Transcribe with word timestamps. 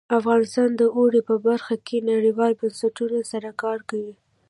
افغانستان 0.19 0.69
د 0.75 0.83
اوړي 0.97 1.21
په 1.29 1.35
برخه 1.47 1.75
کې 1.87 2.07
نړیوالو 2.11 2.59
بنسټونو 2.61 3.19
سره 3.31 3.49
کار 3.61 3.79
کوي. 3.89 4.13